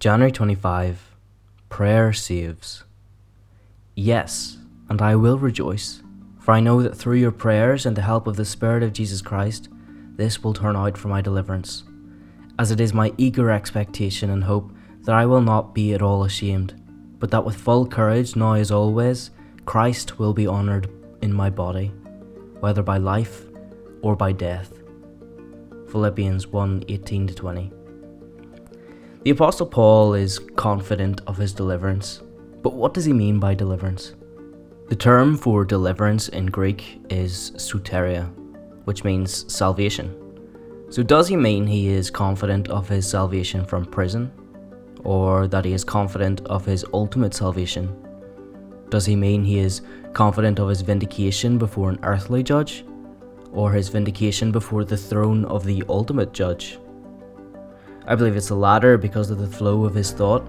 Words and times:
January 0.00 0.30
25 0.30 1.16
Prayer 1.70 2.12
Saves. 2.12 2.84
Yes, 3.96 4.58
and 4.88 5.02
I 5.02 5.16
will 5.16 5.40
rejoice, 5.40 6.04
for 6.38 6.52
I 6.52 6.60
know 6.60 6.80
that 6.82 6.96
through 6.96 7.16
your 7.16 7.32
prayers 7.32 7.84
and 7.84 7.96
the 7.96 8.02
help 8.02 8.28
of 8.28 8.36
the 8.36 8.44
Spirit 8.44 8.84
of 8.84 8.92
Jesus 8.92 9.20
Christ, 9.20 9.68
this 10.14 10.44
will 10.44 10.54
turn 10.54 10.76
out 10.76 10.96
for 10.96 11.08
my 11.08 11.20
deliverance, 11.20 11.82
as 12.60 12.70
it 12.70 12.78
is 12.78 12.94
my 12.94 13.12
eager 13.16 13.50
expectation 13.50 14.30
and 14.30 14.44
hope 14.44 14.70
that 15.00 15.16
I 15.16 15.26
will 15.26 15.40
not 15.40 15.74
be 15.74 15.94
at 15.94 16.02
all 16.02 16.22
ashamed, 16.22 16.80
but 17.18 17.32
that 17.32 17.44
with 17.44 17.56
full 17.56 17.84
courage, 17.84 18.36
now 18.36 18.52
as 18.52 18.70
always, 18.70 19.32
Christ 19.64 20.20
will 20.20 20.32
be 20.32 20.46
honoured 20.46 20.88
in 21.22 21.32
my 21.32 21.50
body, 21.50 21.88
whether 22.60 22.84
by 22.84 22.98
life 22.98 23.46
or 24.02 24.14
by 24.14 24.30
death. 24.30 24.80
Philippians 25.90 26.46
1 26.46 26.84
18 26.86 27.26
20. 27.26 27.77
The 29.28 29.34
Apostle 29.34 29.66
Paul 29.66 30.14
is 30.14 30.38
confident 30.56 31.20
of 31.26 31.36
his 31.36 31.52
deliverance, 31.52 32.22
but 32.62 32.72
what 32.72 32.94
does 32.94 33.04
he 33.04 33.12
mean 33.12 33.38
by 33.38 33.52
deliverance? 33.52 34.14
The 34.88 34.96
term 34.96 35.36
for 35.36 35.66
deliverance 35.66 36.30
in 36.30 36.46
Greek 36.46 36.98
is 37.10 37.50
soteria, 37.56 38.32
which 38.86 39.04
means 39.04 39.44
salvation. 39.54 40.16
So, 40.88 41.02
does 41.02 41.28
he 41.28 41.36
mean 41.36 41.66
he 41.66 41.88
is 41.88 42.10
confident 42.10 42.68
of 42.68 42.88
his 42.88 43.06
salvation 43.06 43.66
from 43.66 43.84
prison? 43.84 44.32
Or 45.04 45.46
that 45.46 45.66
he 45.66 45.74
is 45.74 45.84
confident 45.84 46.40
of 46.46 46.64
his 46.64 46.86
ultimate 46.94 47.34
salvation? 47.34 47.94
Does 48.88 49.04
he 49.04 49.14
mean 49.14 49.44
he 49.44 49.58
is 49.58 49.82
confident 50.14 50.58
of 50.58 50.70
his 50.70 50.80
vindication 50.80 51.58
before 51.58 51.90
an 51.90 51.98
earthly 52.02 52.42
judge? 52.42 52.82
Or 53.52 53.72
his 53.72 53.90
vindication 53.90 54.52
before 54.52 54.86
the 54.86 54.96
throne 54.96 55.44
of 55.44 55.66
the 55.66 55.84
ultimate 55.86 56.32
judge? 56.32 56.78
I 58.08 58.14
believe 58.14 58.36
it's 58.36 58.48
the 58.48 58.54
latter 58.54 58.96
because 58.96 59.28
of 59.28 59.36
the 59.36 59.46
flow 59.46 59.84
of 59.84 59.94
his 59.94 60.12
thought. 60.12 60.48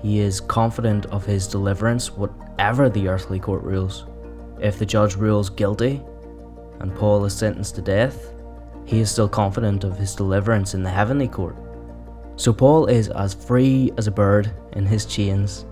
He 0.00 0.20
is 0.20 0.40
confident 0.40 1.06
of 1.06 1.26
his 1.26 1.48
deliverance, 1.48 2.12
whatever 2.12 2.88
the 2.88 3.08
earthly 3.08 3.40
court 3.40 3.64
rules. 3.64 4.06
If 4.60 4.78
the 4.78 4.86
judge 4.86 5.16
rules 5.16 5.50
guilty 5.50 6.00
and 6.78 6.94
Paul 6.94 7.24
is 7.24 7.36
sentenced 7.36 7.74
to 7.74 7.82
death, 7.82 8.32
he 8.84 9.00
is 9.00 9.10
still 9.10 9.28
confident 9.28 9.82
of 9.82 9.98
his 9.98 10.14
deliverance 10.14 10.74
in 10.74 10.84
the 10.84 10.90
heavenly 10.90 11.26
court. 11.26 11.56
So 12.36 12.52
Paul 12.52 12.86
is 12.86 13.08
as 13.08 13.34
free 13.34 13.90
as 13.98 14.06
a 14.06 14.12
bird 14.12 14.52
in 14.74 14.86
his 14.86 15.04
chains 15.04 15.66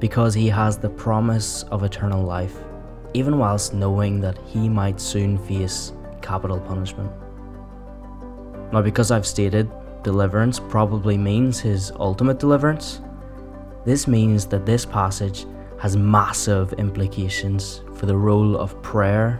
because 0.00 0.34
he 0.34 0.48
has 0.48 0.76
the 0.76 0.90
promise 0.90 1.62
of 1.64 1.84
eternal 1.84 2.24
life, 2.24 2.56
even 3.14 3.38
whilst 3.38 3.74
knowing 3.74 4.20
that 4.22 4.38
he 4.44 4.68
might 4.68 5.00
soon 5.00 5.38
face 5.38 5.92
capital 6.20 6.58
punishment. 6.58 7.12
Now, 8.72 8.82
because 8.82 9.12
I've 9.12 9.26
stated 9.26 9.70
deliverance 10.08 10.58
probably 10.58 11.18
means 11.18 11.60
his 11.60 11.92
ultimate 11.96 12.38
deliverance, 12.38 13.02
this 13.84 14.08
means 14.08 14.46
that 14.46 14.64
this 14.64 14.86
passage 14.86 15.44
has 15.78 15.98
massive 15.98 16.72
implications 16.84 17.82
for 17.94 18.06
the 18.06 18.16
role 18.16 18.56
of 18.56 18.80
prayer 18.80 19.38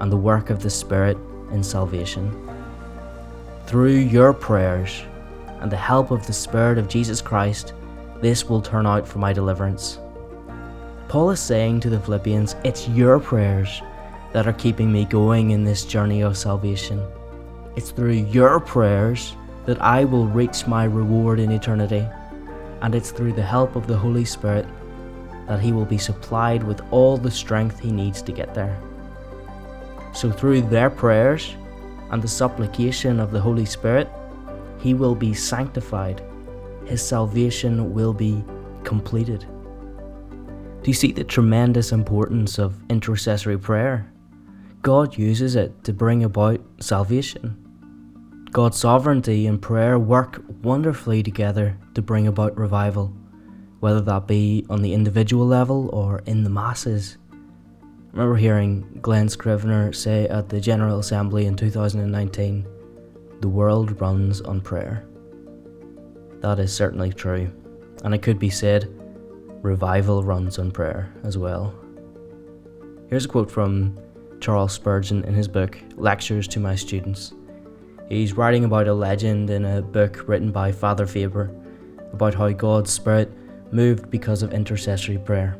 and 0.00 0.10
the 0.10 0.16
work 0.16 0.50
of 0.50 0.60
the 0.60 0.68
Spirit 0.68 1.16
in 1.52 1.62
salvation. 1.62 2.24
Through 3.68 3.98
your 4.16 4.32
prayers 4.32 5.02
and 5.60 5.70
the 5.70 5.76
help 5.76 6.10
of 6.10 6.26
the 6.26 6.32
Spirit 6.32 6.78
of 6.78 6.88
Jesus 6.88 7.22
Christ, 7.22 7.72
this 8.20 8.48
will 8.48 8.60
turn 8.60 8.88
out 8.88 9.06
for 9.06 9.20
my 9.20 9.32
deliverance. 9.32 10.00
Paul 11.06 11.30
is 11.30 11.38
saying 11.38 11.78
to 11.80 11.90
the 11.90 12.00
Philippians, 12.00 12.56
It's 12.64 12.88
your 12.88 13.20
prayers 13.20 13.80
that 14.32 14.48
are 14.48 14.52
keeping 14.64 14.90
me 14.90 15.04
going 15.04 15.52
in 15.52 15.62
this 15.62 15.84
journey 15.84 16.22
of 16.22 16.36
salvation. 16.36 17.00
It's 17.76 17.92
through 17.92 18.26
your 18.34 18.58
prayers 18.58 19.36
that 19.66 19.80
I 19.80 20.04
will 20.04 20.26
reach 20.26 20.66
my 20.66 20.84
reward 20.84 21.38
in 21.38 21.50
eternity, 21.50 22.06
and 22.80 22.94
it's 22.94 23.10
through 23.10 23.32
the 23.32 23.42
help 23.42 23.76
of 23.76 23.86
the 23.86 23.96
Holy 23.96 24.24
Spirit 24.24 24.66
that 25.46 25.60
he 25.60 25.72
will 25.72 25.84
be 25.84 25.98
supplied 25.98 26.62
with 26.62 26.80
all 26.90 27.16
the 27.16 27.30
strength 27.30 27.78
he 27.78 27.92
needs 27.92 28.22
to 28.22 28.32
get 28.32 28.54
there. 28.54 28.80
So, 30.12 30.30
through 30.30 30.62
their 30.62 30.90
prayers 30.90 31.56
and 32.10 32.22
the 32.22 32.28
supplication 32.28 33.18
of 33.18 33.32
the 33.32 33.40
Holy 33.40 33.64
Spirit, 33.64 34.08
he 34.78 34.94
will 34.94 35.14
be 35.14 35.32
sanctified, 35.32 36.22
his 36.84 37.02
salvation 37.02 37.94
will 37.94 38.12
be 38.12 38.44
completed. 38.84 39.46
Do 40.82 40.90
you 40.90 40.94
see 40.94 41.12
the 41.12 41.24
tremendous 41.24 41.92
importance 41.92 42.58
of 42.58 42.76
intercessory 42.90 43.56
prayer? 43.56 44.10
God 44.82 45.16
uses 45.16 45.54
it 45.54 45.84
to 45.84 45.92
bring 45.92 46.24
about 46.24 46.60
salvation. 46.80 47.56
God's 48.52 48.76
sovereignty 48.76 49.46
and 49.46 49.62
prayer 49.62 49.98
work 49.98 50.44
wonderfully 50.62 51.22
together 51.22 51.78
to 51.94 52.02
bring 52.02 52.26
about 52.26 52.54
revival, 52.58 53.10
whether 53.80 54.02
that 54.02 54.26
be 54.26 54.66
on 54.68 54.82
the 54.82 54.92
individual 54.92 55.46
level 55.46 55.88
or 55.88 56.20
in 56.26 56.44
the 56.44 56.50
masses. 56.50 57.16
I 57.32 57.36
remember 58.12 58.36
hearing 58.36 58.98
Glen 59.00 59.30
Scrivener 59.30 59.94
say 59.94 60.28
at 60.28 60.50
the 60.50 60.60
General 60.60 60.98
Assembly 60.98 61.46
in 61.46 61.56
2019 61.56 62.66
the 63.40 63.48
world 63.48 63.98
runs 64.02 64.42
on 64.42 64.60
prayer. 64.60 65.06
That 66.40 66.58
is 66.58 66.74
certainly 66.74 67.10
true, 67.10 67.50
and 68.04 68.14
it 68.14 68.20
could 68.20 68.38
be 68.38 68.50
said 68.50 68.86
revival 69.62 70.22
runs 70.24 70.58
on 70.58 70.72
prayer 70.72 71.10
as 71.24 71.38
well. 71.38 71.74
Here's 73.08 73.24
a 73.24 73.28
quote 73.28 73.50
from 73.50 73.98
Charles 74.40 74.74
Spurgeon 74.74 75.24
in 75.24 75.32
his 75.32 75.48
book 75.48 75.78
Lectures 75.96 76.46
to 76.48 76.60
My 76.60 76.74
Students. 76.74 77.32
He's 78.12 78.36
writing 78.36 78.66
about 78.66 78.88
a 78.88 78.92
legend 78.92 79.48
in 79.48 79.64
a 79.64 79.80
book 79.80 80.28
written 80.28 80.52
by 80.52 80.70
Father 80.70 81.06
Faber 81.06 81.50
about 82.12 82.34
how 82.34 82.50
God's 82.50 82.92
Spirit 82.92 83.32
moved 83.72 84.10
because 84.10 84.42
of 84.42 84.52
intercessory 84.52 85.16
prayer. 85.16 85.56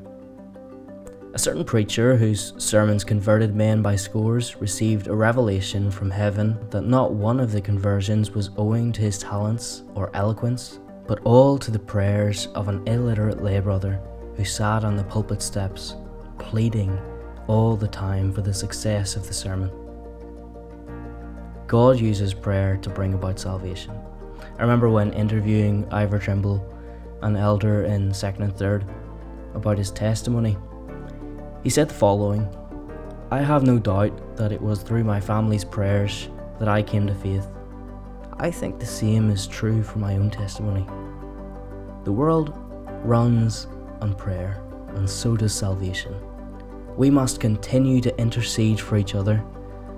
A 1.32 1.38
certain 1.38 1.64
preacher 1.64 2.14
whose 2.14 2.52
sermons 2.62 3.04
converted 3.04 3.56
men 3.56 3.80
by 3.80 3.96
scores 3.96 4.56
received 4.56 5.06
a 5.06 5.14
revelation 5.14 5.90
from 5.90 6.10
heaven 6.10 6.58
that 6.68 6.82
not 6.82 7.14
one 7.14 7.40
of 7.40 7.52
the 7.52 7.60
conversions 7.62 8.32
was 8.32 8.50
owing 8.58 8.92
to 8.92 9.00
his 9.00 9.16
talents 9.16 9.84
or 9.94 10.14
eloquence, 10.14 10.78
but 11.06 11.20
all 11.24 11.56
to 11.56 11.70
the 11.70 11.78
prayers 11.78 12.48
of 12.48 12.68
an 12.68 12.86
illiterate 12.86 13.42
lay 13.42 13.60
brother 13.60 13.98
who 14.36 14.44
sat 14.44 14.84
on 14.84 14.94
the 14.94 15.04
pulpit 15.04 15.40
steps, 15.40 15.96
pleading 16.38 17.00
all 17.46 17.76
the 17.76 17.88
time 17.88 18.30
for 18.30 18.42
the 18.42 18.52
success 18.52 19.16
of 19.16 19.26
the 19.26 19.32
sermon. 19.32 19.70
God 21.72 21.98
uses 21.98 22.34
prayer 22.34 22.76
to 22.82 22.90
bring 22.90 23.14
about 23.14 23.38
salvation. 23.38 23.98
I 24.58 24.60
remember 24.60 24.90
when 24.90 25.10
interviewing 25.14 25.88
Ivor 25.90 26.18
Trimble, 26.18 26.62
an 27.22 27.34
elder 27.34 27.84
in 27.84 28.12
second 28.12 28.42
and 28.42 28.54
third, 28.54 28.84
about 29.54 29.78
his 29.78 29.90
testimony. 29.90 30.58
He 31.62 31.70
said 31.70 31.88
the 31.88 31.94
following 31.94 32.46
I 33.30 33.38
have 33.38 33.62
no 33.62 33.78
doubt 33.78 34.36
that 34.36 34.52
it 34.52 34.60
was 34.60 34.82
through 34.82 35.04
my 35.04 35.18
family's 35.18 35.64
prayers 35.64 36.28
that 36.58 36.68
I 36.68 36.82
came 36.82 37.06
to 37.06 37.14
faith. 37.14 37.46
I 38.38 38.50
think 38.50 38.78
the 38.78 38.84
same 38.84 39.30
is 39.30 39.46
true 39.46 39.82
for 39.82 39.98
my 39.98 40.16
own 40.16 40.28
testimony. 40.28 40.86
The 42.04 42.12
world 42.12 42.52
runs 43.02 43.66
on 44.02 44.14
prayer, 44.14 44.62
and 44.88 45.08
so 45.08 45.38
does 45.38 45.54
salvation. 45.54 46.14
We 46.98 47.08
must 47.08 47.40
continue 47.40 48.02
to 48.02 48.20
intercede 48.20 48.78
for 48.78 48.98
each 48.98 49.14
other 49.14 49.42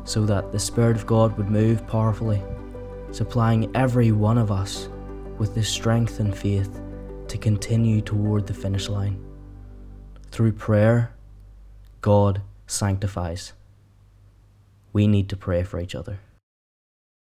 so 0.05 0.25
that 0.27 0.53
the 0.53 0.59
Spirit 0.59 0.97
of 0.97 1.07
God 1.07 1.37
would 1.37 1.49
move 1.49 1.87
powerfully, 1.87 2.43
supplying 3.11 3.75
every 3.75 4.13
one 4.13 4.39
of 4.39 4.53
us 4.53 4.89
with 5.39 5.55
the 5.55 5.63
strength 5.63 6.21
and 6.21 6.37
faith 6.37 6.81
to 7.29 7.39
continue 7.39 8.01
toward 8.01 8.47
the 8.47 8.55
finish 8.55 8.89
line. 8.89 9.23
Through 10.31 10.53
prayer, 10.53 11.15
God 12.01 12.43
sanctifies. 12.67 13.53
We 14.93 15.07
need 15.07 15.29
to 15.31 15.37
pray 15.37 15.63
for 15.63 15.81
each 15.81 15.95
other. 15.95 16.19